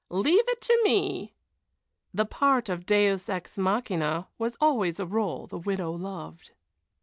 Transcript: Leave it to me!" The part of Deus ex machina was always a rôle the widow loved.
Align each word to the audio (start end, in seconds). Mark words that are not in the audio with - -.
Leave 0.09 0.41
it 0.49 0.59
to 0.61 0.75
me!" 0.83 1.35
The 2.11 2.25
part 2.25 2.69
of 2.69 2.87
Deus 2.87 3.29
ex 3.29 3.55
machina 3.55 4.29
was 4.39 4.57
always 4.59 4.99
a 4.99 5.05
rôle 5.05 5.47
the 5.47 5.59
widow 5.59 5.91
loved. 5.91 6.53